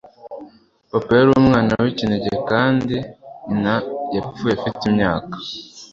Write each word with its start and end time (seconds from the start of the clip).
Papa 0.91 1.11
yari 1.17 1.29
umwana 1.41 1.71
w'ikinege 1.81 2.31
kandi 2.49 2.95
nyina 3.47 3.73
yapfuye 4.15 4.53
afite 4.57 4.81
imyaka. 4.91 5.35